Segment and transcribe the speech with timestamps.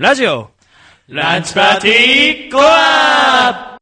[0.00, 0.50] ラジオ。
[1.08, 3.76] ランチパーティーコア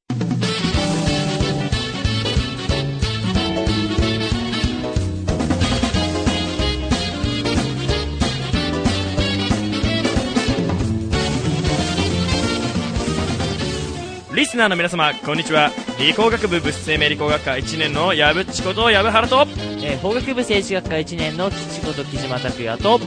[14.35, 15.71] リスナーの皆様こんにちは。
[15.99, 19.47] 理工学部物質生命理工学科1年の矢渕こと矢部原と
[19.83, 23.01] えー法学部政治学科1年の吉子と木島拓也と。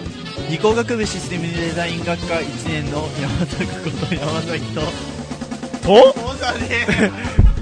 [0.50, 4.82] 理工学部システムデザイン学科1年の山崎こと山崎と。
[4.82, 6.14] と？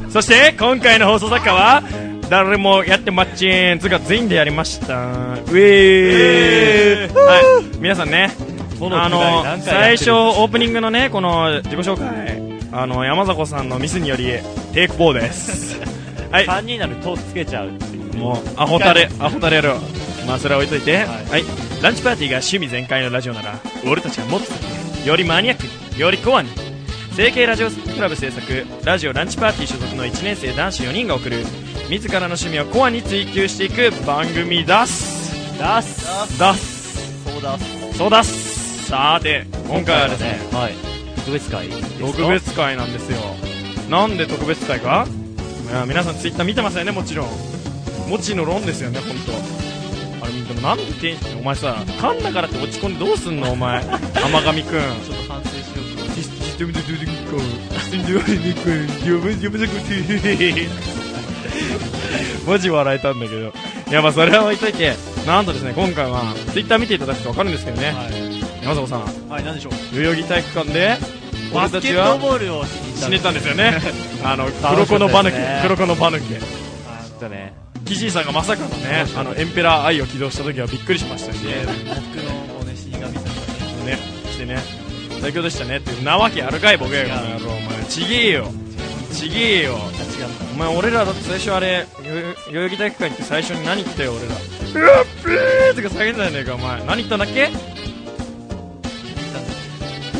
[0.09, 1.83] そして今回の放送作家は
[2.29, 4.95] 誰もやってまっちんつうか全員でやりました。
[4.95, 8.31] ウェーイ、はい、皆さんね
[8.79, 12.41] あの最初オープニングのねこの自己紹介
[12.71, 14.27] あの山迫さんのミスにより
[14.73, 15.77] テイク4です。
[16.31, 16.45] はい。
[16.45, 19.77] 3人なるとつけちゃうっていうもうアホタレアホタレやろう
[20.25, 20.99] まあそれは置いといて。
[20.99, 25.63] は、はいランチパーティーが趣味全開のラジオなら俺たちはもっとよりマニアック
[25.95, 26.49] によりコアに
[27.15, 31.43] 成形ラジオクラブ制作ラジオランチパーティー所属の1年生男子4人が送る
[31.89, 35.31] 自らの趣味をコアに追求していく番組だす。
[35.57, 36.39] 出す。
[36.39, 37.23] だす。
[37.31, 37.57] そうだ
[37.93, 38.85] そうだす。
[38.87, 40.73] さて今回はですねはい。
[41.17, 43.19] 特別会特別会なんですよ。
[43.89, 45.07] なんで特別会か？
[45.87, 47.29] 皆さんツイッター見てますよねもちろん。
[48.09, 49.76] もちの論ですよね本当
[50.47, 53.79] でもなんでテンションお前さ噛んだからって落ち込んでどうすんのお前。
[54.23, 54.71] 甘神くん。
[54.71, 56.77] ちょっと反省しようか
[62.47, 63.47] マジ笑えたんだけど。
[63.47, 64.95] いやまあそれは置いといて。
[65.25, 67.93] なんとですね今回はツイッター見ていただくと分かるんですけどね、
[68.63, 69.01] 山迫さん。
[69.29, 69.95] はい何でしょう？
[69.95, 70.97] 代々木体育館で
[71.53, 73.77] バスケットボールをしに行った死ねたんですよね。
[74.23, 75.59] あのた黒子のバヌケ楽しかったですね。
[75.63, 76.35] 黒子のバヌケ。
[76.35, 76.45] ちょ
[77.17, 77.53] っとね
[77.85, 81.53] キジーさんがまさかのねあのエンペラーアイを起動した時はびっくりしましたしね。
[81.65, 83.13] 僕のね死神さん。
[83.13, 83.19] が
[83.85, 83.97] ねね
[84.31, 84.57] してね。
[85.21, 85.77] 最強でしたね。
[85.77, 88.51] ってなわけあるかい僕やこの野郎お前ちげえよ。
[89.13, 89.77] ちげえよ。
[90.53, 94.87] お前俺らだって最初あれ代々木体育館行って最初に何言ったよ俺ら。
[94.91, 96.83] うわっぷーとか叫んだじゃねえかお前。
[96.85, 97.49] 何言ったんだっけ？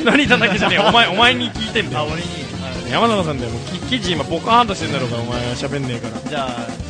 [0.06, 0.58] 何言ったんだっけ？
[0.58, 0.86] じゃねえよ。
[0.88, 2.00] お前 お前に聞いてんだよ。
[2.02, 2.22] あ俺に。
[2.64, 3.52] あ山田さんだよ。
[3.52, 6.30] もうき記事今ポカーンとしてんだろうがお前喋んねえから。
[6.30, 6.87] じゃあ言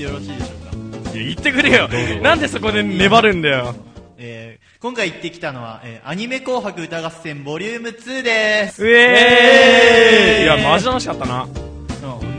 [0.00, 1.12] ってよろしいでしょうか。
[1.12, 1.88] いや言ってくれよ。
[2.22, 3.74] なんでそこで粘るんだよ。
[4.16, 8.82] えー、今回行ってきたのは、えー、アニメ紅白歌合戦ボリューム2です。
[8.82, 10.42] うえー。
[10.44, 11.44] いやマジ楽しかったな。
[11.44, 11.70] うん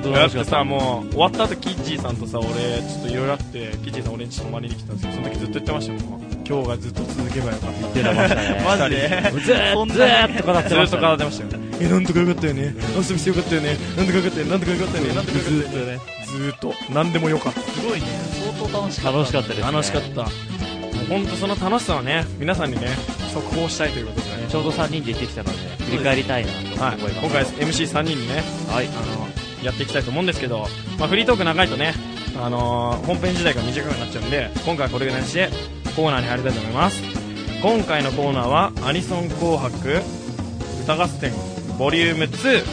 [0.01, 6.22] だってさもう終わった後キッチーさんとさ俺ちょっといろいろあってキッチーさん俺んち泊まりに来たんですけどその時ずっと言ってましたもん。
[6.43, 7.79] 今日がずっと続けばよかった。
[7.81, 8.35] 言ってました。
[8.35, 9.07] ねマジで。
[9.39, 11.07] ずーっとずーっと語ってずっとましたね。
[11.07, 11.61] 語ってましたよ。
[11.79, 12.61] えなんとかよかったよね。
[12.95, 13.78] 遊びしてよかったよね。
[13.95, 14.51] なんとかよかったよね。
[14.51, 15.13] なんとかよかったよね。
[15.13, 17.61] なんとかよかったよねずーっと何でもよかった。
[17.61, 18.07] すごいね。
[18.55, 19.71] 相当楽しかった楽しかったですね。
[19.71, 20.07] 楽しかった。
[20.09, 22.87] もう本当その楽しさをね皆さんにね
[23.33, 24.27] 速報したいということで。
[24.37, 27.21] ねちょうど3人で行ってきたので振り返りたいなとはい思います。
[27.21, 28.87] 今回 MC3 人にねはい。
[28.87, 29.27] あの
[29.63, 31.93] やっていきたいと思うんですけど、まあ、フリートーク長いとね、
[32.35, 35.49] あのー本編自体が短くなっちゃうんで今回はこれぐらいにして
[35.95, 37.01] コーナーに入りたいと思います。
[37.61, 40.01] 今回のコーナーはアニソン紅白
[40.83, 41.31] 歌合戦
[41.77, 42.63] ボリューム2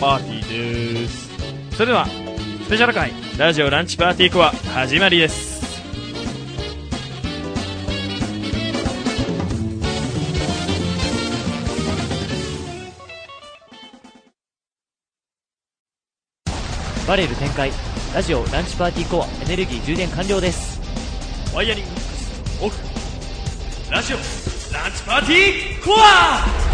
[0.00, 1.28] パーティーです。
[1.76, 2.29] それではス
[2.70, 5.58] ペシャル回ラジオランチパーティーコア始まりです。
[17.08, 17.72] バレル展開。
[18.14, 20.80] ラジオランチパーティーコアエネルギー充電完了です。
[21.52, 21.90] ワイヤリング
[22.66, 23.90] オフ。
[23.90, 26.69] ラジオランチパーティーコア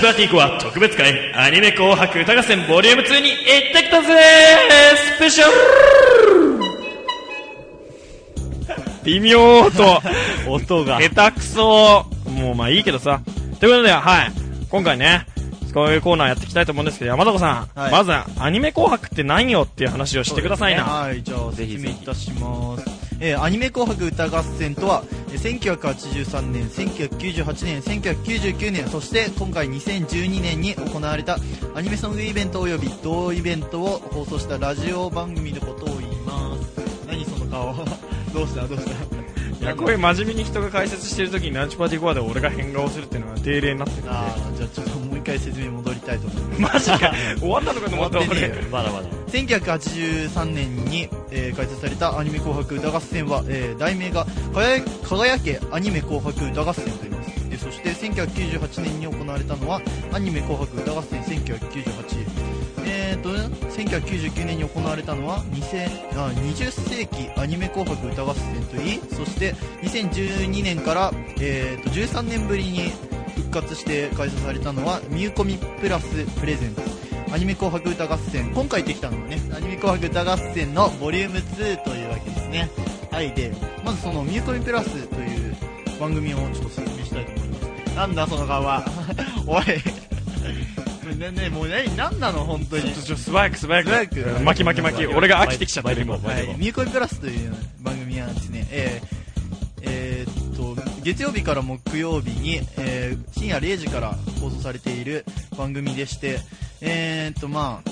[0.00, 1.34] チパーティーコア特別会。
[1.34, 3.36] アニメ紅白歌合戦ボリューム2に行っ
[3.74, 4.08] てきたぜ。
[5.16, 5.52] スペシャル。
[9.04, 10.00] 微妙と。
[10.48, 10.98] 音が。
[11.00, 12.06] 下手くそ。
[12.26, 13.20] もうまあいいけどさ。
[13.58, 14.32] ということではい。
[14.70, 15.26] 今回ね
[15.74, 17.92] こういうコーナーやっていきたいと思うんですけど山迫さん、はい。
[17.92, 31.36] まずはアニメ紅白って何よっていう話をしてくださいな、はいじゃあ説明いたしますえーアニメ紅白歌合戦とはえー1983年1998年1999年そして今回2012年に行われた
[31.74, 37.06] アニメソングイベントおよび同イベントを放送したラジオ番組のことを言います。
[37.06, 37.74] 何その顔。
[38.34, 38.66] どうした？
[38.66, 38.90] どうした？
[39.60, 44.10] いやこういう真面目に人が解説してる時にランチパーティーコアで俺が変顔するっていうのは定例になってるんで。
[44.10, 44.86] あーじゃあちょっ
[45.20, 46.90] 一回説明戻りたいと思います。
[46.90, 47.14] マジか。
[47.38, 48.48] 終わったのかと思った俺。
[48.70, 49.06] まだまだ。
[49.28, 57.50] 1983年に、えー開催されたアニメ紅白歌合戦は、えー題名が輝「輝けアニメ紅白歌合戦」と言います。
[57.50, 59.80] でそして1998年に行われたのは
[60.12, 62.26] アニメ紅白歌合戦1998
[62.86, 63.30] えーと
[63.68, 72.92] 1999年に行われたのは2000あ20世紀アニメ紅白歌合戦といいそして2012年から、えーと13年ぶりに
[73.40, 76.06] 復活して開催されたのはミューコミプラス
[76.40, 76.82] プレゼンツ。
[77.32, 78.52] アニメ紅白歌合戦。
[78.52, 82.68] 今回できたのはねアニメ紅白歌合戦のボリューム2というわけですね。
[83.10, 83.52] はいで
[83.84, 85.54] まずそのミューコミプラスという
[86.00, 87.56] 番組をちょっと説明したいと思いま
[87.88, 87.94] す。
[87.96, 88.84] なんだその顔は？
[89.46, 89.64] おい。
[91.16, 92.44] ねねもう何何なの？
[92.44, 92.82] 本当に。
[92.94, 93.88] ちょっと素早く素早く。
[93.90, 94.20] 素早く。
[94.20, 94.82] うん巻き巻き。
[94.82, 96.14] 巻き俺が飽きてきちゃってる今。
[96.16, 99.19] はい、ミューコミプラスという番組はですね、えー
[101.02, 105.24] 月曜日から木曜日に、えー深夜0時から放送されている
[105.56, 106.40] 番組でして、
[106.82, 107.82] えーっとま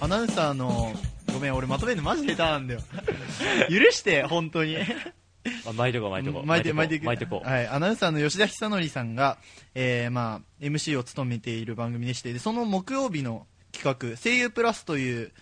[0.00, 0.92] あ、アナウンサーの
[1.32, 2.80] ごめん俺まとめるのマジ下手なんだよ。
[3.70, 4.76] 許して本当に。
[5.66, 6.46] あ巻いてこう巻いてこう。
[6.46, 7.48] 巻いて巻いて巻いてこう。
[7.48, 9.38] はい、アナウンサーの吉田久典さんが、
[9.76, 15.32] えーまあ、MC を務めている番組でしてでその木曜日の企画「声優プラス」という、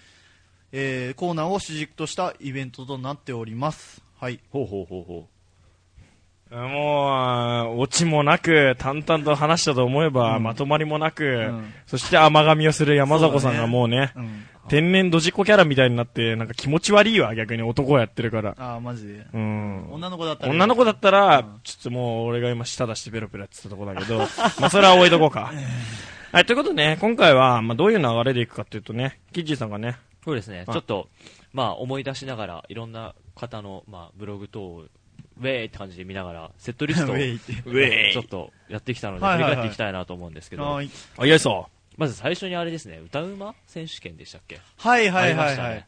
[0.73, 4.03] えーコーナーを主軸としたイベントとなっております。
[4.19, 4.41] はい。
[4.51, 5.29] ほうほうほうほ
[6.51, 10.43] もう、オチもなく、淡々と話したと思えば、うん。
[10.43, 11.73] まとまりもなく、ん。
[11.87, 14.47] そして甘噛みをする山迫さんがもうね、うん。
[14.69, 18.55] 天然ドジっ子キャラみたいになって、なんか気持ち悪いわ、逆に男をやってるから。
[18.59, 19.27] ああマジで。
[19.33, 19.93] うん。
[19.93, 21.61] 女の子だったら女の子だったら、うん。
[21.63, 24.19] ちょっともう俺が今舌出してペロペロやってたとこだけど、
[24.61, 25.53] まあそれは置いとこうか。
[26.33, 30.59] はい、ということでね、今回は、まあどういう流れでいくかっていうとね、キッチーさんがね、うそうですね。
[30.59, 31.09] はいちょっと
[31.53, 34.85] まあ思い出しながらいろんな方のまあブログ等を
[35.41, 40.65] ウェーって感じで見ながらセットリストを ウェちょっとやってきたので振り返っていきたいなと思うんですけど。
[40.65, 40.91] はい。
[41.19, 44.61] あ、いやそまず最初にあれですね歌うま選手権でしたっけ？
[44.79, 45.87] はいはいありまはいはい、ね。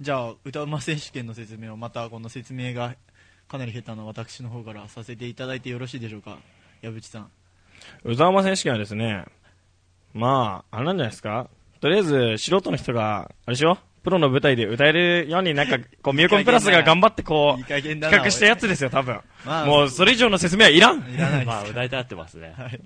[0.00, 2.94] じゃあ歌うま選手権の説明をまたこの説明が
[3.48, 6.38] かなり下手な私の方からさせていただいてよろしいでしょうか？
[6.80, 7.30] 矢渕さん。
[8.04, 8.12] う。
[8.12, 9.24] 宇沢山選手権はですね、
[10.14, 11.48] まあ、あれなんじゃないですか？
[11.80, 13.76] とりあえず、素人の人が、あれでしょ？
[14.02, 19.20] プロの舞台で歌えるようになんか、こう、ミューコンプラスが頑張ってこ、いう企画したやつですよ、多分。
[19.44, 20.98] まあもう、それ以上の説明はいらん。
[20.98, 21.46] いらないです。
[21.46, 22.54] まあ大体合ってますね。
[22.58, 22.80] はい。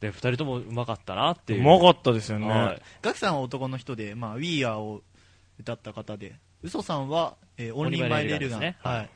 [0.00, 1.60] で二人ともうまかったなっていう。
[1.60, 2.48] うまかったですよね。
[2.48, 2.82] はい。
[3.02, 5.02] ガクさんは男の人で、まあ、We Are を
[5.58, 8.76] 歌った方で嘘さんは、えー、オンリーマイレールガン、ね。
[8.82, 9.10] はい。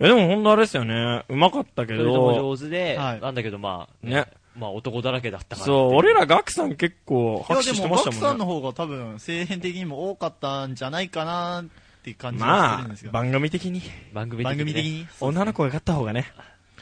[0.00, 1.24] え、でも本当あれですよね。
[1.28, 3.20] うまかったけ二人ともど、上手で、はい。
[3.20, 8.28] なんだけどまあねまあ男だらけだったからそう、俺らガクさん結構いや拍手してでもガクましたもんね。
[8.28, 11.64] さんの方が多分声変的にも多かったんじゃないかなっ
[12.02, 13.82] て感じがすまあるんです、が、番組的に、
[14.12, 16.26] 番組的に,、番組的に女の子が勝った方がね、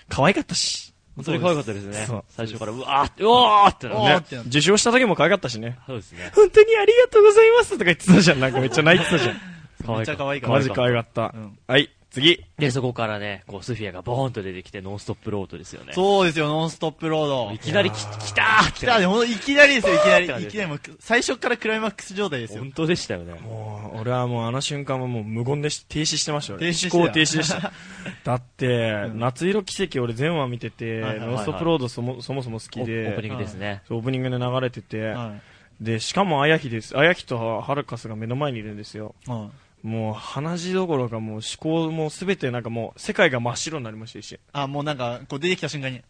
[0.09, 0.95] 可愛かったし。
[1.17, 2.05] 本当に可愛かったですね。
[2.07, 2.25] そう。
[2.29, 4.49] 最初からうわーってうわーってなってなって。
[4.51, 5.77] 受賞した時も可愛かったしね。
[5.87, 6.31] そうですね。
[6.33, 8.41] 本当にありがとうございますとか言ってたじゃん。
[8.41, 9.37] なんかめっちゃ泣いてたじゃん。
[9.99, 10.57] めっちゃ可愛かった。
[10.57, 11.33] マジ可愛かった。
[11.35, 11.37] う。
[11.37, 11.59] ん。
[11.67, 12.45] はい、次。
[12.59, 15.93] でそこからねこうスフィアがボーンと出てきてノンストップロードですよね。
[15.93, 17.53] そうですよノンストップロード。
[17.53, 20.45] いきなりき来たー来たねほんといきなりですよいきなり。
[20.45, 22.61] いきなりもう最初からクライマックス状態ですよ。
[22.61, 23.35] 本当でしたよね。
[23.41, 26.59] もう、俺はもうあの瞬間はもう無言でし停止してましたよ。
[26.59, 27.13] 俺停止してた。
[27.13, 27.73] 停止でした。
[28.25, 29.19] だって、ん。
[29.19, 33.83] 夏色奇跡俺全話見てて、ノンストップロードそもそもそも好きオで、ープニングですね。
[33.91, 35.37] オープニングで流れてて、は
[35.81, 35.85] い。
[35.85, 36.97] で、しかもあやひです。
[36.99, 39.15] あやひとハルカスが目の前にいるんですよ。
[39.27, 44.39] はいもう鼻血どころかもう思考もすべてなんかもう世界が真っ白になりましたし。
[44.53, 46.03] あもうなんかこう出てきた瞬間に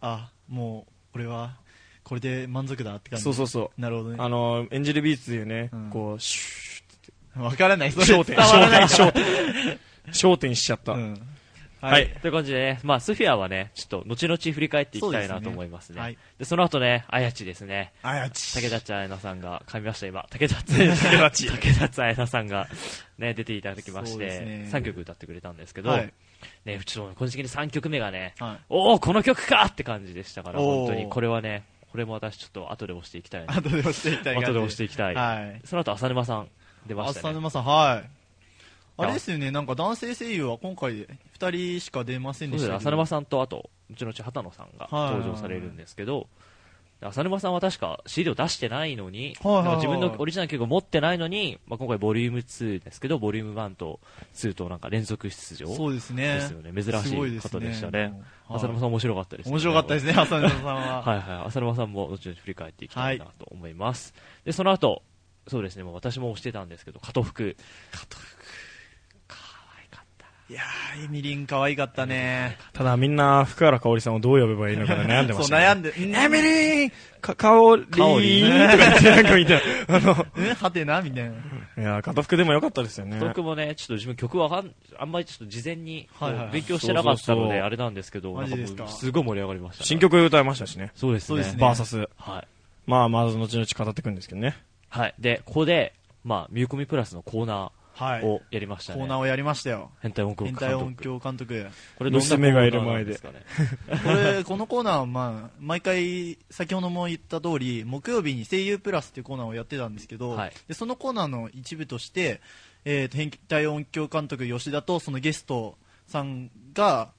[0.00, 1.56] あもう俺は
[2.02, 3.22] これで満足だって感じ。
[3.22, 3.80] そうそうそう。
[3.80, 4.16] なるほどね。
[4.18, 5.90] あの、エンジェルビーツでね、うん。
[5.90, 6.82] こう、シ
[7.36, 7.92] わからない。
[7.92, 8.82] そュー、れ焦点、伝わらない。
[8.82, 9.24] 焦点、焦
[10.04, 10.92] 点、焦点しちゃった。
[10.92, 11.22] うん
[11.80, 16.00] はいという感じでね、まあ、スフィアはね、ちょっと、後々振り返っていきたいなと思いますね。
[16.00, 17.92] そうですねでその後ね、あやちですね。
[18.02, 20.26] あやち竹立彩奈さんが、噛みました今。
[20.30, 22.68] 竹立、竹立竹立彩奈さんが、
[23.18, 26.12] ね、出ていただきまして、ね3曲歌ってくれたんですけど、はい
[26.64, 33.54] ね、ちょっと、個人的に3曲目がね、はいおおこの曲かって感じでしたから、本当に、これはね、これも私ちょっと後で押していきたいな。
[33.56, 35.14] 後で押していきたい後で押していきたい。
[35.14, 36.48] はいその後、浅沼さん
[36.86, 37.28] 出ましたね。
[37.30, 38.19] 浅沼さんはい
[38.96, 42.76] あれですよねなんか男性声優は今回で2人しか出ませんでしたけど。
[42.76, 46.28] 浅沼さんとあと後々畑野さんが登場されるんですけど、
[47.02, 54.00] 浅沼さんは確か CD を出してないのに、はいはい自分のオリジナル曲を持ってないのに、まあ、今回ボリューム2ですけどボリューム1と
[54.34, 55.68] 2となんか連続出場。
[55.68, 56.34] そうですね。
[56.34, 56.70] ですよね。
[56.70, 58.08] 珍しい方でしたね。
[58.08, 58.56] もう。
[58.56, 61.02] 浅沼さん面白かったです、ね、面白かったですね浅沼さんは。
[61.02, 61.46] はいはい。
[61.46, 64.12] 浅沼さんも後々振り返っていきたいなと思います、
[64.44, 65.02] でその後
[65.48, 65.84] そうですね。
[65.84, 67.56] もう私も推してたんですけど加藤福
[67.92, 68.44] 加藤福
[70.50, 72.58] いやー、エミリン可愛かったね。
[72.72, 75.64] ただみんな福原香織さんをどう呼べばいいのかで悩んでま そう、した、ね。
[75.64, 81.30] 悩んで、エミリンか、香織香織とか言ってなんか見て、あの、う んはてなみたいな。
[81.30, 83.16] いや、片福でもよかったですよね。
[83.20, 86.08] 僕もね、ちょっと自分曲わかん、あんまりちょっと事前に
[86.52, 88.36] 勉強してなかったそうそうそうので、あれなんですけど、
[88.88, 89.86] すごい盛り上がりましたね。
[89.86, 90.90] 新曲歌いましたしね。
[90.96, 91.26] そうですね。
[91.28, 92.08] そうですねバーサス。
[92.16, 92.46] はい。
[92.88, 94.56] まあ、まず後々語っていくんですけどね。
[94.88, 95.14] はい。
[95.20, 95.92] で、ここで、
[96.24, 97.68] まあ、ミューコミプラスのコーナはい。
[97.68, 97.70] ー
[98.22, 98.98] をやりましたね。
[98.98, 99.90] コーナーをやりましたよ。
[100.00, 100.64] 変態音響監督。
[100.64, 101.66] 変態音響監督。
[101.96, 103.44] これどんなコーナ娘がいるーな前でんですかね？
[104.02, 112.40] これ、このコーナーは、まあ、毎回、先ほども言った通り、木曜日に声優プラスっていうコーナーをやってたんですけど、はいでそのコーナーの一部として、
[112.84, 115.76] えーと、変態音響監督吉田とそのゲスト
[116.06, 117.12] さんが、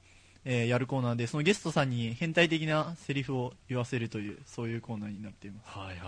[0.43, 5.69] えーやるコーナーで、そのゲストさんに変態的なセリフを言わせるという、そういうコーナーになっています。
[5.69, 6.05] はいはいは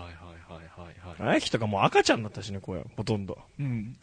[0.52, 1.30] はいはいはい。
[1.30, 3.38] あやきとかもう赤ちゃんだったしね、声、ほとんど。
[3.58, 3.96] うん。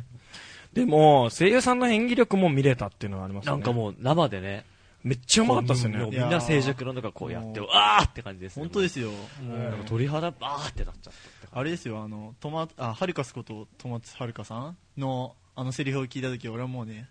[0.72, 3.58] でも、声優さんの演技力も見れたっていうのはありますよね。
[3.58, 4.64] なんかもう生でね、
[5.02, 5.98] めっちゃうまかったっすよね。
[6.10, 8.62] みんな静寂の中こうやって、わーって感じですね。
[8.64, 9.10] 本当ですよ。
[9.48, 11.12] なんか鳥肌バーってなっちゃっ
[11.50, 17.08] たあれですよ、あの、トマ、あ、ハルカスこと、トマツハルカさんの、あのセリフを聞いたとき、俺はもうね、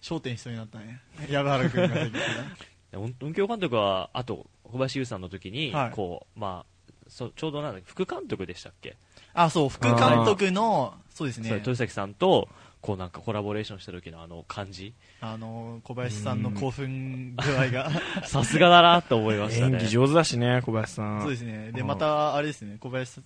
[0.00, 1.00] 焦点しそうになったね。
[1.30, 2.96] 矢原君が言ってたじ。
[2.96, 8.96] 音音響監督は、あと、小林優さんの時に、はいこう、まあ、そちょうどなんだ副監督でしたっけ、
[9.34, 12.48] あ、そう、副監督の、そうですね、豊崎さんと、
[12.80, 17.90] こうなんかコラボレーションした時のあの感じ、あの、小林さんの興奮具合が、
[18.24, 19.74] さすがだなと思いましたね。
[19.74, 21.20] 演技上手だしね、小林さん。
[21.22, 21.72] そうですね。
[21.72, 23.20] で、うんまた、あれですね、小林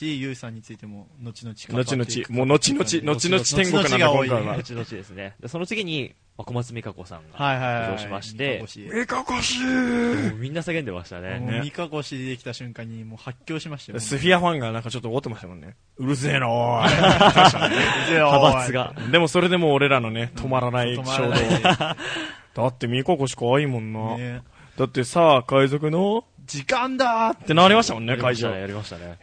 [0.00, 4.54] 優さんについても、後々後々、もう後々、後々天国なんで後々が多い今回は。
[4.56, 5.34] 後々ですね。
[5.40, 7.82] でその次に、まあ小松美香子さんがはいはいはい。
[7.82, 11.38] 登場しまして、三日えかこしもうみんな叫んでましたね。
[11.38, 14.00] もう三日越出てきた瞬間に、もう発狂しましたよ。
[14.00, 15.76] スフィアファンがなんかちょっと怒ってましたもんね。
[15.98, 16.88] うるせえなおい。
[16.88, 18.94] 派閥が。
[19.12, 21.30] でもそれでも俺らのね、止まらない衝動。
[21.30, 24.16] だってミカコし可愛いもんな。
[24.16, 24.42] ね
[24.76, 29.18] だってさあ、海賊の時間だーっってなりましたもんね、会場やりましたね。。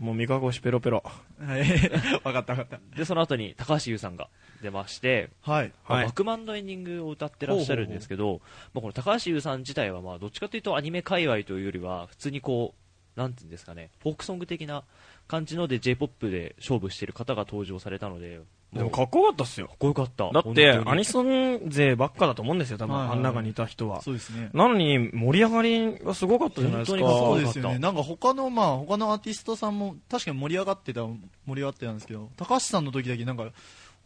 [0.00, 1.02] もうミカコしペロペロ。
[1.38, 1.44] て。
[1.44, 1.90] はい。
[2.24, 4.28] わかったわかっで、その後に高橋優さんが
[4.62, 5.52] 出まして、た。
[5.52, 5.72] はい。
[5.84, 8.40] はいバックマンのエンディングを歌ってらっしゃるんですけど、
[8.74, 12.74] まあ、この高橋優さん自体は、まあ、どっちかというとアニメ界隈というよりは、普通にこ
[13.16, 14.84] う、なんていうんですかね、フォークソング的な
[15.26, 19.68] 感じので J-POP で勝負している方が登場されたので、うでもかっこよかったっすよ。
[19.68, 20.30] かっこよかった。
[20.30, 24.02] だって、アニソン勢ばっかだと思うんですよ、多分、はいはいあん中にいた人は。
[24.02, 24.50] そうですね。
[24.52, 26.98] なのに、盛り上がりがすごかったじゃないですか。
[26.98, 27.78] そうにですよね。
[27.78, 33.50] なんか他の、まあ、他のアーティストさんも確かに盛り上がってた、盛り上がってたんですけど、高橋さんの時だけなんか、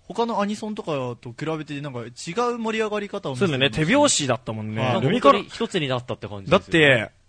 [0.07, 2.04] 他のアニソンとかと比べてなんか違
[2.54, 5.00] う盛り上がり方を見せてそうだよね、手拍子だったもんね。
[5.49, 7.22] 一つになったって感じだっですよねて、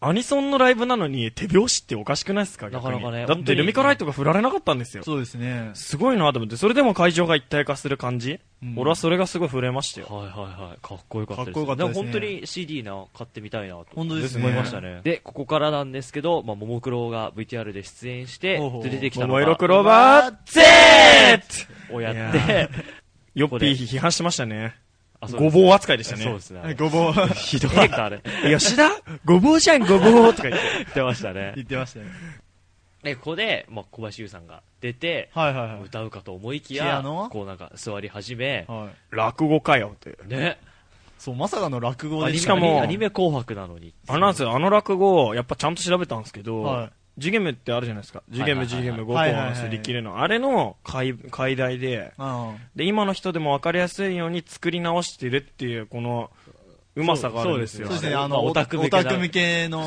[0.00, 2.70] アニソンのライブなのに手拍子っておかしくないですか？
[2.70, 5.02] なかなかねだってルミカライトが振られなかったんですよ。
[5.02, 5.70] そうですね。
[5.74, 10.06] すごいなと思って、それでも会場が一体化する感じ、うん俺はそれがすごい触れましたよ。
[10.08, 10.78] はいはいはい。
[10.80, 11.52] かっこよかったです。
[11.52, 13.86] かっこよかったですねも本当に CD な、買ってみたいなと。
[13.94, 14.44] 本当ですね。
[14.46, 15.00] 思いましたね。
[15.02, 21.66] で、ここからなんですけど、まあ、ももクロが VTR で出演して、ほうほうで出てきたの桃色が、クローバー Z!
[21.92, 22.68] をやって、
[23.34, 24.76] ヨッピー批判してましたね。
[25.20, 26.40] ごぼう扱いでしたねそうで。
[26.40, 26.60] すね。
[26.60, 28.20] はいごぼう ひどいか、あれ。
[28.56, 28.90] 吉田？
[29.24, 30.68] ごぼうじゃん、ごぼうとか言って。
[30.78, 31.52] 言ってましたね。
[31.56, 32.06] 言ってましたね。
[33.02, 35.82] で、ここで、まあ、小林優さんが出て、はいはいはい。
[35.82, 38.88] 歌うかと思いきやノ、こうなんか座り始め、はい。
[39.10, 40.16] 落語かよって。
[40.26, 40.58] ね。
[41.18, 43.92] そう、まさかの落語でしかもアニメ紅白なのに。
[44.06, 48.22] あのなんですよ、あの落語、やっぱちゃんと調べたんですけど、はいジゲムってあるじゃないですか。
[48.30, 50.20] ジゲム、ジゲム、5個はいはいはいのすり切れの。
[50.20, 56.30] あれの解解題で、あで、今の人でも分かりやすいように作り直してるっていう、この、
[56.94, 57.88] うまさがあるんですよ。
[57.88, 58.88] そうですね、あの、まあオオタク向
[59.28, 59.84] けの、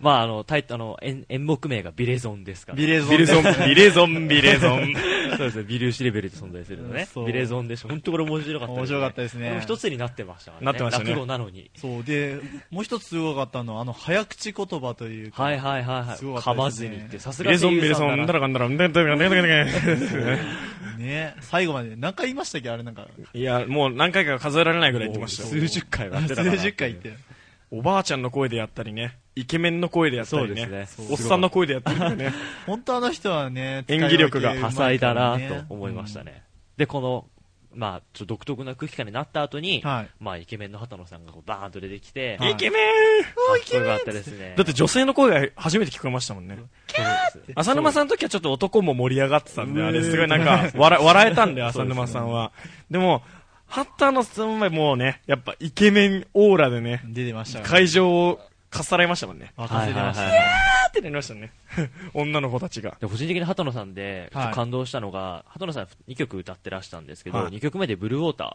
[0.00, 2.78] まあ、あの、タイト、あの、演演目名がビレゾンですから。
[2.78, 3.10] ビレゾン。
[3.10, 4.94] ビレゾン、ビレゾン、ビレゾン。
[5.36, 7.06] そうですね、ビルシレベルで存在するのね。
[7.26, 7.88] ビレゾンでしょ。
[7.88, 8.80] 本当これ面白かったですね。
[8.80, 10.66] 面白かったですね一つになってましたからね。
[10.66, 11.70] なってましたね落語なのに。
[11.76, 12.38] そう、で、
[12.70, 16.16] もう一つすごかったのは、あの、早口言葉というか、はいはいはいはい。
[16.16, 20.38] すごか噛まずにって、さすがビレゾン、ビレゾン、だらかんだら、んだらかんだら、んだらかんだら、
[20.98, 25.48] ね、最後まで、何回言いましたっけあれなんか、いや、もう何回か数えられないぐらい言ってましたよ。
[25.48, 27.37] 数十回は数十回言って。
[27.70, 32.32] おばあちゃんの声でやったりね、イケメンの声でやったりね、ねおっさんの声でやったりね。
[32.66, 36.42] 本当あの人はね、演技力が多彩だなと思いましたね。
[36.76, 37.26] で、この、
[37.74, 40.08] まあ、ちょっと独特な空気感になった後に、はい。
[40.18, 42.78] まあ、イケメンの畑野さんがこうバーンと出てきて、はいイケメ
[43.20, 44.54] ンかっこよかったですね。
[44.56, 46.58] だって女性の声が初めて聞こえましたもんね。
[47.54, 52.52] 浅沼さんの時はちょっと男も盛り上がってたんで、あれすごいなんか、笑笑えたんで、浅沼さんは。
[52.90, 53.22] でも、
[53.68, 59.52] 畑野さんはもうね、やっぱイケメンオーラでね、出てましたから会場をかっさらいましたもんね。
[59.56, 60.68] 沸かせてましたはいはいはいね。
[60.86, 61.52] ーってなりましたね。
[62.14, 62.96] 女の子たちが。
[63.00, 68.48] で個人的に畑野さんで、はい感動したのが、畑野さん2曲歌ってらしたんですけど、はい2曲目でブルーウォーター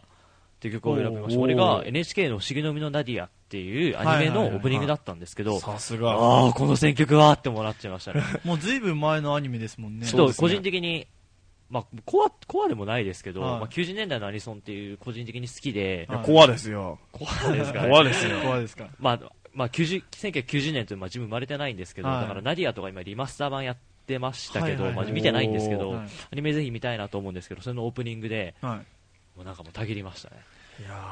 [0.60, 1.38] ていう曲を選びました。
[1.38, 6.12] おーこれが NHK の不思議の実のナディアっていうアニメのオープニングだったんですけど、さすが。
[6.12, 8.22] ああ、この選曲はってもらっちゃいましたね。
[8.44, 10.06] もうずいぶん前のアニメですもんね。
[10.06, 11.06] ちょっと個人的に、
[11.74, 17.00] まあ、コア、コアでもないですけど、はいまあ、90年代のアニソンっていう個人的に好きでい、やはいコアですよ。
[17.10, 17.88] コアですかね。
[17.90, 18.38] コアですよ。
[18.38, 18.86] 怖いですか。
[19.00, 23.76] まあ、まあ、90 1990年という、まあ、自分生まれてないんですけど、はいだからナディアとか今リマスター版やっ
[24.06, 28.76] てましたけど、はいはいはいまあ、見てないんですけど、はいアニメぜひ見たいなと思うんですけど、それのオープニングで、は
[29.36, 30.36] もうなんかもうたぎりましたね。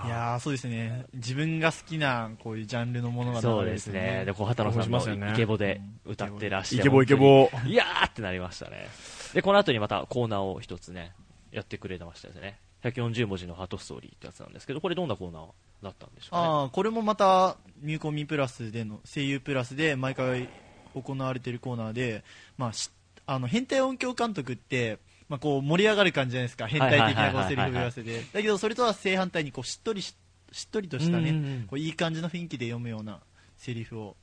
[0.07, 1.07] いやそうですね。
[1.15, 4.25] 自分が好きな、こういうジャンルのものが流れそうてですね。
[4.27, 7.49] で、こう、畑野さん興奮しますよねのイケボで歌ってらっしゃイケボイケボ。
[7.65, 8.89] いやーってなりましたね。
[9.35, 11.13] で、この後にまたコーナーを一つね、
[11.51, 12.59] やってくれてましたですね。
[12.83, 15.47] 140文字のハートストーリーってやつなんですけど、これどんなコーナー
[15.83, 16.49] だったんでしょうかね。
[16.49, 20.49] ああ、これもまた、ミューコミプラスでの、声優プラスで毎回
[20.95, 22.25] 行われているコーナーで、
[22.59, 22.91] まあ、し
[23.27, 24.99] あの、変態音響監督って、
[25.29, 26.67] まあ、こう盛り上がる感じじゃないですか。
[26.67, 28.23] 変態的なこうセリフ言わせて。
[28.33, 30.15] だけど、それとは正反対に、こう、しっとりし、
[30.51, 33.21] しっとりとしたうんうんうねん、こういい感じの雰囲気で読むような
[33.57, 34.17] セリフを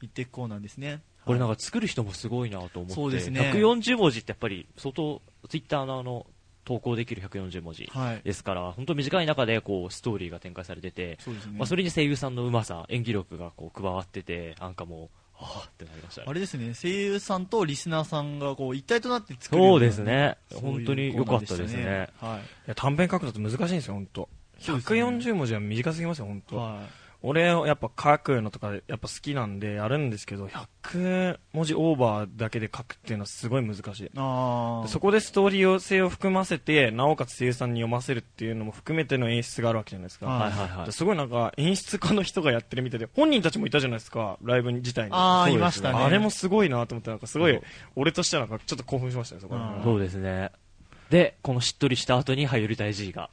[0.00, 1.02] 言っていくコーナーですね。
[1.28, 6.26] これなんか作る人もすごいなと思って、そうですね140文字ってやっぱり相当、ツイッターのあの、
[6.64, 8.22] 投稿できる140文字はい。
[8.24, 11.58] ですから、本当短い中でこう、ストーリーが展開されてて、そうですね。
[11.58, 16.32] まあ、それに声優さんのうまさ、演技力がこう、加わってて、なんかもう、はぁってなりましたねあ。
[16.32, 20.36] れですね、声優さんとリスナーさんがこう一体となって作るよそうなですね。
[20.54, 22.08] 本当に良かったですね。
[22.20, 22.38] はい。
[22.38, 24.28] いや短編書くのって難しいんですよ、本当。
[24.58, 26.56] そうですね140文字は短すぎますよ、本当。
[26.56, 26.82] は
[27.20, 34.04] 俺、やっぱ書くのとか、やっぱ好きなんでやるんですけど、100文字オーバーだけで書くっていうのはすごい難しい。
[34.04, 34.10] い。
[34.16, 34.88] ああ。
[34.88, 40.26] そこでストーリー性を含ませて、なおかつ声優さんに読ませるっていうのも含めての演出があるわけじゃないですか。
[40.26, 40.92] はいはいはいはい。
[40.92, 45.10] すごいなんか演出家の人がやってるみたいで、本人たちもいたじゃないですか、ライブ自体に。
[45.12, 45.98] あいましたね。
[45.98, 47.60] あれもすごいなと思って、なんかすごい
[47.96, 50.52] 俺としてはなんかちょっと興奮しましたね、そこそうですね。
[51.10, 53.30] で、このしっとりした後に、はい、より大 G が、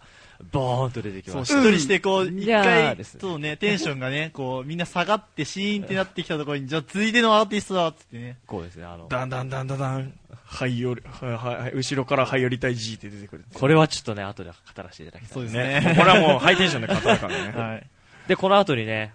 [0.51, 1.55] ボーンと出てきました。
[1.55, 8.37] しっとりして、こう、一回そうね、テンションがね、 こう、みんな下がって、シーンってなってきたところに、じゃあ、ついでのアーティストだっつってね。
[8.45, 10.13] こうですね、あの、だんだんだんだんだん、
[10.45, 13.45] はいより、はいはいはい、後ろからはい寄りたい G って出てくる。
[13.53, 15.33] これはちょっとね、後で語らせていただきたい。
[15.33, 15.95] そうですね。
[15.97, 17.51] これはもうハイテンションで語るからね。
[17.57, 17.87] はい。
[18.27, 19.13] で、この後にね、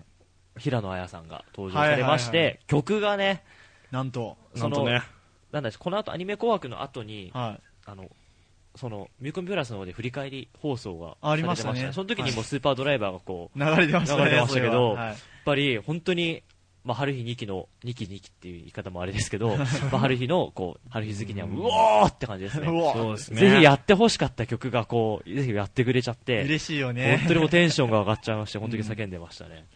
[0.59, 3.45] 平野綾さんが登場されまして、曲がね、
[3.91, 5.03] なんと、そのなんとね。
[5.53, 7.63] なんだこの後アニメ紅白の後に、はい。
[7.87, 8.09] あの、
[8.81, 14.25] その、ミューコンプラスの方で振り返り放送がありましたねその時にもうスーパードライバーがこう、流れてましたね。
[14.25, 16.43] 流れてましたけどやっぱり本当に、
[16.83, 19.67] まあ、春日2期の、2期2期っていう言い方もあれですけど、 まあ、
[19.99, 22.67] 春日の、こう、春日好きには、うおーって感じですね。
[22.67, 23.41] そうですね。
[23.41, 27.19] ぜひやってほしかった曲が、こう、ぜひやってくれちゃって、嬉しいよね。
[27.19, 29.67] 本当にもうテンションが上がっちゃいまして、 本当に叫んでましたね。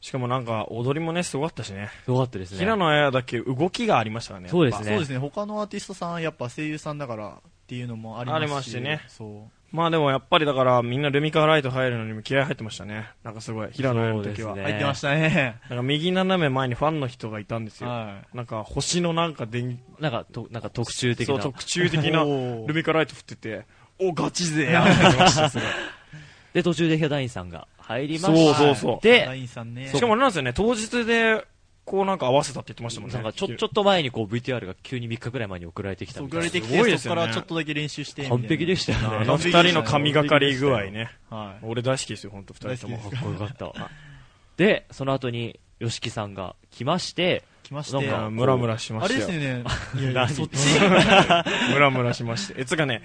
[0.00, 1.90] しかもなんか踊りもね、すごかったしね。
[2.04, 2.58] すごかったですね。
[2.58, 4.48] 平野綾だけ動きがありましたね。
[4.48, 5.18] そうですねそうですね。
[5.18, 8.44] 他のアーティストさん、やっぱ声優さんだからっていうのもありますし。
[8.44, 9.76] ありますしねそう。
[9.76, 13.10] まあでもやっぱりだからみんなルミカライト入るのにも気合入ってましたね。
[13.22, 13.68] なんかすごい。
[13.72, 14.56] 平野綾の時は。
[14.56, 15.60] ね入ってましたね。
[15.68, 17.90] なんか右斜め前にファンの人がいたんですよ。
[17.90, 21.34] はなんか星のなんか電なんか、となんか特集的な。
[21.34, 22.24] そう特注的な
[22.66, 23.66] ルミカライト振ってて、
[23.98, 25.66] お、ガチ勢やってました、すごい。
[26.54, 29.88] で、途中でヒャダインさんが入りまそうして、そうそうラで、インさんね。
[29.88, 31.44] しかもあれなんですよね、当日で、
[31.88, 33.14] こうなんか合わせたって言ってましたもんね。
[33.14, 36.26] なんかちょ、ちょっと前にこう VTR が急に3日くらい前に送られてきたた。
[36.26, 38.28] 送られてきて、すごいですよねそこからちょっとだけ練習して。
[38.28, 39.06] 完璧でしたよね。
[39.22, 41.10] あの二人の神がかり具合ね。
[41.30, 41.64] はい。
[41.64, 42.98] 俺大好きですよ、本当二人とも。
[42.98, 43.72] かっこよかった。
[44.58, 49.26] で、その後に、吉木さんが来まして、来ましなんかムラムラしまあしたよ。
[49.26, 49.64] れですね。
[50.00, 50.28] いやいや、 何？
[50.30, 50.56] そっち？
[51.72, 52.54] ムラムラしまして。
[52.58, 53.02] え、つうかね、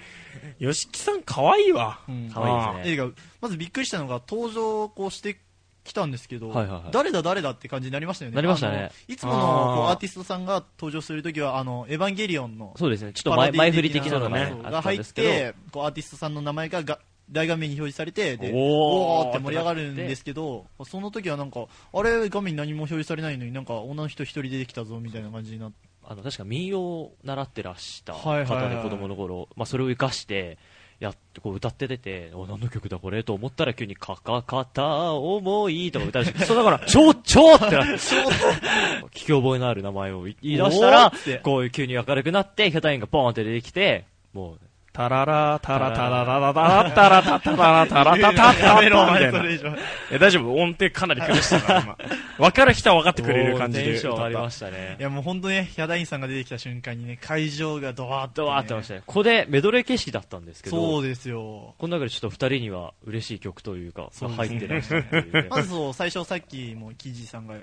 [0.58, 2.00] 吉木さん可愛いわ。
[2.08, 3.04] うん可愛いですね。
[3.04, 3.08] 映画、
[3.40, 5.38] まずびっくりしたのが、登場こうして
[5.84, 6.82] きたんですけど、はいはいはい。
[6.90, 8.34] 誰だ誰だって感じになりましたよね。
[8.36, 8.90] なりましたね。
[9.06, 9.46] いつものこう
[9.88, 13.12] アーティストさんが登場するときは、あの、エヴァンゲリオンのそうですね。
[13.12, 16.98] ちょっと前前振り的的なのがねが入って、こうアーティストさんの名前がが
[17.30, 18.56] 大画面に表示されて、で、おー。
[18.56, 30.58] おーって盛り上がるんですけど、その時はなんか、あれ、画面に何も表示されないのになんか女の人一人出てきたぞみたいな感じになって、あの、確か民謡を習ってらしたはいはいはい方で子供の頃、まあそれを活かして、
[31.04, 41.12] やって、こう歌って出て、お、何の曲だこれと思ったら急にかかかた重いとか歌うし、 そうだから、ちょちょってなって、聞き覚えのある名前を言い出したら
[41.42, 44.58] こういう急に明るくなって、ヒャタインがポーンって出てきて、もう、
[44.94, 49.76] タララ、タラタララララタラタタラタラタタタやめろ、おタみたいな。
[50.12, 51.98] え、大丈夫音程かなり崩したから、今。
[52.38, 55.02] 分かる人は分かってくれる感じでテンション上がりましたねい。
[55.02, 59.02] やもう本当ね、ヒャダインさんが出てきた瞬間にね、会場がドワーッと、ドワーってましたね。
[59.04, 61.74] ここでメドレー形式だったんですけど、そうですよ。
[61.76, 67.56] この中でちょっと二人には嬉しい曲というか、そう入ってらっしゃるといまず、最初さっきもキジさんが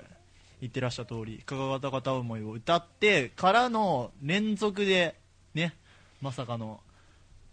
[0.60, 5.14] 言ってらっしゃる通り、かかがた片思いを歌ってからの連続で、
[5.54, 5.72] ね、
[6.20, 6.80] まさかの、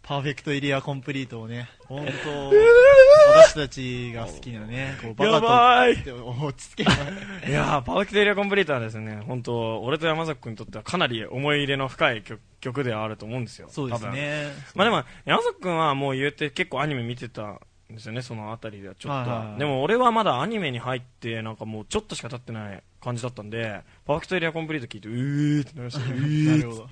[0.01, 2.49] パーフェクトエリアコンプリートをね、本当、
[3.31, 6.95] 私たちが好きなね、こうバカやばいと落ち着けない。
[7.47, 13.67] いやー、パーフェクトエリアコンプリートはですね、本当俺と山崎君にとってはかなり思い入れの深い曲曲ではあると思うんですよ。
[13.69, 14.09] そうです。
[14.09, 14.47] ね。
[14.75, 17.59] まあでも、山崎君はもう言うて結構アニメ見てたん
[17.95, 19.17] ですよね、そのあたりではちょっとは。
[19.19, 26.58] はいはいはいでも俺はまだアニメに入って、なんかもうちょっとしか経ってない感じだったんで、パーフェクトエリアコンプリート聞いて、うーってなりました ね。
[26.58, 26.89] なるほど。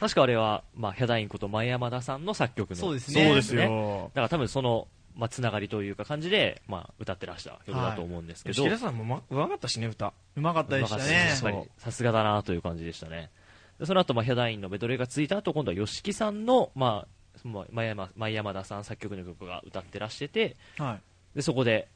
[0.00, 2.76] 確かあれは、まあ、ヒャダインこと前山田さんの作曲の。
[2.76, 4.10] そうですねそうですねよ。
[4.14, 8.62] だから多分その、まあ、つながりというか感じで、まあ、歌ってらした曲だと思うんですけど。
[8.62, 10.12] 石田さんもうまうまかったしね、歌。
[10.36, 13.30] うまかったでしねさすがだなという感じでしたね。
[13.78, 20.98] でその後、まあ、ヒャダインのメドレーがついた後、今度は YOSHIKI さんの、まあ、前山前山田さん作曲の曲が歌ってらしてて、は
[21.34, 21.36] い。
[21.36, 21.88] でそこで、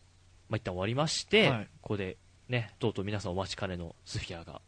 [0.48, 2.16] まあ、一旦終わりまして、はいここで、
[2.48, 4.60] ね、とうとう皆さんお待ちかねのスフィアが、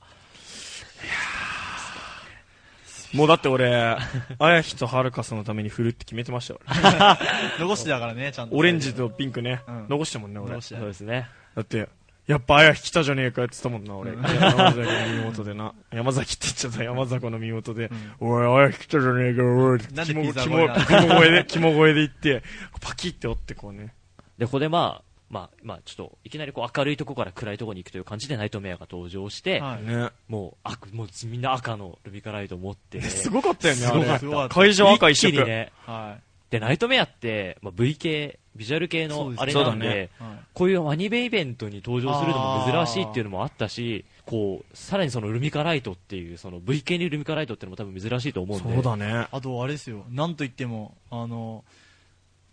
[3.12, 3.98] もうだって俺、あ
[4.38, 6.60] やひとはるかさんのために振るって決めてましたよ。
[7.60, 8.56] 残してだからね、ちゃんと。
[8.56, 9.86] オレンジとピンクねうん。
[9.90, 10.60] 残したもんね、俺残。
[10.62, 11.28] してそうですね。
[11.54, 11.88] だって、
[12.26, 14.12] やっぱあやひ来たじゃねえかって言ってたもんな、俺。
[14.12, 15.74] 山崎の身元でな。
[15.92, 17.90] 山崎って言っちゃった、山崎の身元で。
[18.20, 19.80] おい、あやひ来たじゃねえか、おい。
[19.92, 22.42] なんで肝ピザ声なの肝肝声で、肝声で言って、
[22.80, 23.94] パキって折ってこうね。
[24.38, 29.86] で、ここでまあ、まあ、まあ、ちょっと、いきなりこう明るいとこから暗いとこに行くという感じでナイトメアが登場して、はい。
[29.86, 30.10] ね。
[30.28, 35.28] もう、あもうみんな赤のルビカライトを持って、ね、すごかったよね、あれ会場赤一色。
[35.30, 36.18] 一気にね、は
[36.52, 40.22] で、ナイトメアって、まあ、V 系、ビジュアル系のあれなんで、ねい。
[40.22, 48.74] はいこういうアニメイベントに登場するのも珍しいっていうのもあったし、こう、さらにそのルミカライトっていう、その V 系にルミカライトっていうのも多分珍しいと思うんで。
[48.74, 49.26] そうだね。
[49.32, 50.04] あと、あれですよ。
[50.10, 51.64] なんといっても、あの、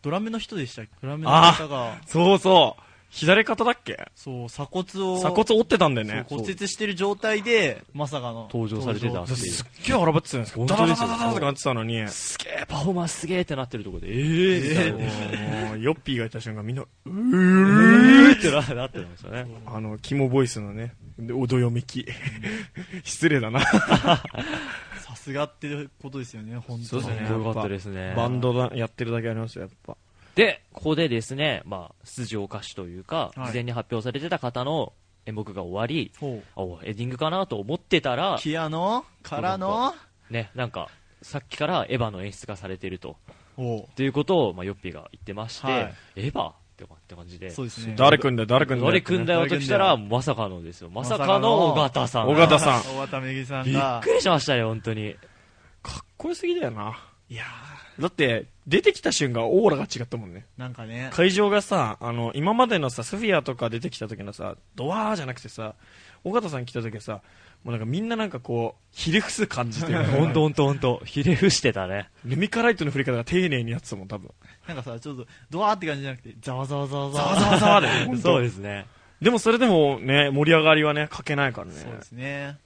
[0.01, 0.91] ドラムの人でしたっけ？
[1.01, 2.81] ドラムの方が、そうそう。
[3.09, 4.07] 左肩だっけ？
[4.15, 6.25] そう、鎖骨を、鎖骨折ってたんだよね。
[6.29, 8.49] 骨折してる状態で、まさかの。
[8.51, 15.67] 登場されてた登場すっげえ荒ばってたんですけど、ダダダダダダってたのに、すげえ、パフォーマンスすげえってなってるところで、ええー、みたいな。
[15.69, 19.47] もうヨッピーがいた瞬間みんな、うーってななってましたね。
[19.65, 22.05] あの、肝ボイスのね、で、おどよめき。
[23.03, 23.61] 失礼だな。
[23.61, 28.13] さすがってことですよね、本当そうですねかっこよかったですね。
[28.15, 29.97] バンドだやってるだけありますよ、やっぱ。
[30.39, 34.93] で、ここでですね、まあ、出場歌手というか、はい事前に発表されてた方の
[35.25, 36.13] 演目が終わり。
[36.55, 39.03] あおエンディングかなと思ってたら、ピアノ？
[39.21, 39.93] からの、
[40.29, 40.87] ね、なんか、
[41.21, 43.17] さっきからエヴァの演出がされていると。
[43.57, 46.49] ほということを、まあ、ヨッピーが言ってまして、はいエヴァ？
[46.51, 47.51] ってかって感じでう。。
[47.51, 47.95] そうですね。
[47.97, 48.43] 誰組んだ？
[48.43, 48.85] よ、誰組んだ？
[48.85, 48.91] よ。
[48.91, 49.33] 誰組んだ？
[49.33, 50.89] よと来たら、まさかのですよ。
[50.89, 52.29] まさかの尾形さん。
[52.29, 53.99] 尾形さん大型めぎさんびっが。
[54.01, 55.15] くりしましたよ、本当に。
[55.83, 56.97] かっこよすぎだよな。
[57.29, 57.43] いや
[57.99, 60.45] だって、出てきた瞬間、オーラが違ったもんね。
[60.57, 61.09] ーなんかね。
[61.11, 65.75] 会場がさ、あの、今までのさ、スフィアとか出てきた時のさ、ドワーじゃなくてさ、
[66.23, 67.21] 尾形さん来た時はさ、
[67.63, 71.01] もうなんかみんななんかこう、ひれ伏す感じというか、ほんとほんとほんと。
[71.03, 72.09] ひれ伏してたね。
[72.23, 74.31] ルミカライトの振り方が丁寧にやってたもん、多分。
[74.65, 77.35] なんかさ、ちょっと、ドワーって感じじゃなくて、ざわざわざわざわ。
[77.35, 78.85] ざわざわざわだよ、ほんとそうですね。
[79.21, 81.73] でもそれでもね、盛り上がりはね、かけないからね。
[81.73, 82.57] そうですね。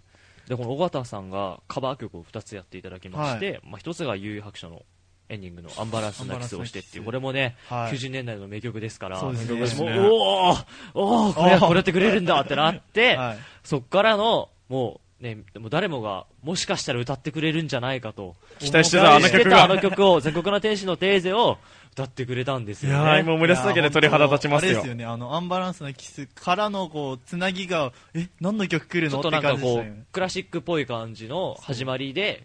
[0.48, 4.84] で、この尾形さんがカバー曲を2つやっていただきまして、まあ1つが悠々白書の
[5.30, 7.94] エンディングのアンバランスなキスをしてっていう、これもね、はい。
[7.94, 10.00] 90年代の名曲ですから、そうですね。
[10.00, 13.38] おーおーこれ、これやってくれるんだってなって、はい。
[13.64, 18.36] そっからの、もう、ね、もう誰もが、もしかしたら歌ってくれるんじゃないかと。
[18.60, 21.58] 期待してたあの曲があの曲を、 全国の天使のテーゼを
[21.94, 22.98] 歌ってくれたんですよね。
[22.98, 24.88] いやー、今思い出すだけで鳥肌立ちますよあれです。
[24.88, 30.06] よね、あの、アンバランスなキスからの、こう、つなぎが、え、何の曲来るちょっのってとなんかこ感じでしたよねう、。
[30.12, 32.44] クラシックっぽい感じの始まりで、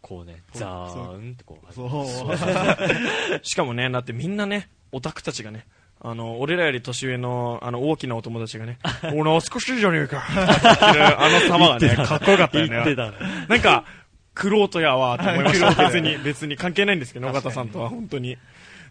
[0.00, 2.36] こうね、ザーンってこう、そう。
[3.42, 5.66] しかもね、だってみんなね、オタクたちがね、
[6.00, 8.78] あの、俺らより年上の、あの、大きなお友達がね、
[9.14, 10.18] お懐かしいじゃねえか。
[10.22, 12.70] って言ってるあの様がね、かっこよかったよね。
[12.70, 13.12] 言ってた。
[13.48, 13.84] なんか、
[14.34, 15.74] クロートやわーって思いました。
[15.86, 18.38] 別に、別に関係ないんですけど、尾形さんとは本当に。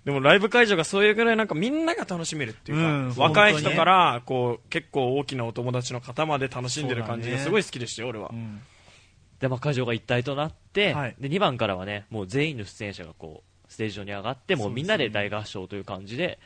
[0.03, 8.35] でもライブ会場がそういうぐらいなんかみんなが楽しめるっていうか、うん若い人から、こう、結構大きなお友達の方まで楽しんでる感じがすごい好きでしたよ、俺はう。
[8.35, 8.61] ん
[9.39, 16.39] で、まあ、会場が一体となって、はいで、2番からはね、もう全員の出演者がこう、ステージ上に上がって、もうみんなで大合唱という感じで、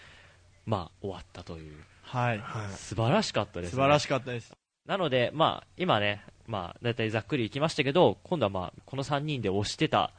[0.66, 1.74] まあ、終わったという。
[2.02, 2.40] はい。
[2.40, 2.72] はい。
[2.72, 3.72] 素晴らしかったです、ね。
[3.72, 4.52] 素晴らしかったです。
[4.86, 10.12] なので、まあ、今ね、まあ、だいたいざっくりいきましたけど、今度はまあ、この3人で推してた、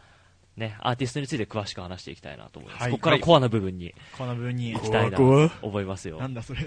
[0.57, 2.83] ね、アーティストについて詳しく話していきたいなと思います。
[2.83, 4.81] はいここからコアな部分にこの分に行。
[4.81, 6.27] きたいなと思いますよな。
[6.27, 6.61] んだそれ。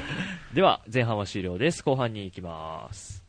[0.54, 1.82] では、前半は終了です。
[1.82, 3.25] 後半に行きます。